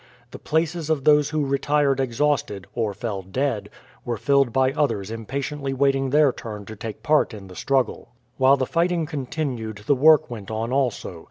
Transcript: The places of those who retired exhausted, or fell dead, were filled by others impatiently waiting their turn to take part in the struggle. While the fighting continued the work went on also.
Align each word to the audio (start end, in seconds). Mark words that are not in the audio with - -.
The 0.31 0.39
places 0.39 0.89
of 0.89 1.03
those 1.03 1.29
who 1.29 1.45
retired 1.45 1.99
exhausted, 1.99 2.65
or 2.73 2.95
fell 2.95 3.21
dead, 3.21 3.69
were 4.03 4.17
filled 4.17 4.51
by 4.51 4.71
others 4.71 5.11
impatiently 5.11 5.73
waiting 5.75 6.09
their 6.09 6.33
turn 6.33 6.65
to 6.65 6.75
take 6.75 7.03
part 7.03 7.35
in 7.35 7.49
the 7.49 7.55
struggle. 7.55 8.09
While 8.37 8.57
the 8.57 8.65
fighting 8.65 9.05
continued 9.05 9.83
the 9.85 9.93
work 9.93 10.27
went 10.27 10.49
on 10.49 10.73
also. 10.73 11.19